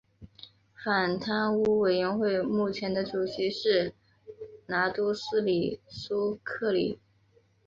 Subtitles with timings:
[0.83, 3.93] 反贪污委员会目前的主席是
[4.65, 6.97] 拿督斯里苏克里。